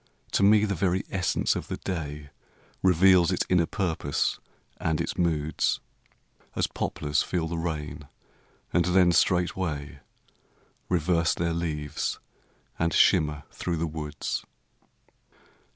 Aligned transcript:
To 0.31 0.41
me 0.41 0.65
the 0.65 0.73
very 0.73 1.03
essence 1.11 1.55
of 1.55 1.67
the 1.67 1.77
day 1.77 2.31
Reveals 2.81 3.31
its 3.31 3.45
inner 3.49 3.67
purpose 3.67 4.39
and 4.77 4.99
its 4.99 5.15
moods; 5.15 5.79
As 6.55 6.65
poplars 6.65 7.21
feel 7.21 7.47
the 7.47 7.59
rain 7.59 8.07
and 8.73 8.83
then 8.85 9.11
straightway 9.11 9.99
Reverse 10.89 11.35
their 11.35 11.53
leaves 11.53 12.17
and 12.79 12.91
shimmer 12.95 13.43
through 13.51 13.77
the 13.77 13.85
woods. 13.85 14.43